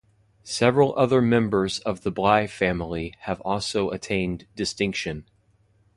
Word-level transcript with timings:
Several 0.43 0.95
other 0.97 1.21
members 1.21 1.77
of 1.81 2.01
the 2.01 2.09
Bligh 2.09 2.47
family 2.47 3.13
have 3.19 3.39
also 3.41 3.91
attained 3.91 4.47
distinction. 4.55 5.27